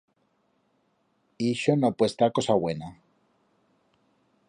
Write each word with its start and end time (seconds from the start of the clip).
Ixo 1.49 1.75
no 1.77 1.93
puede 1.97 2.09
estar 2.13 2.31
cosa 2.37 2.55
buena. 2.63 2.89